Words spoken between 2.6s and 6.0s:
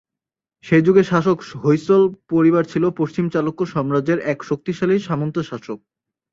ছিল পশ্চিম চালুক্য সাম্রাজ্যের এক শক্তিশালী সামন্ত শাসক।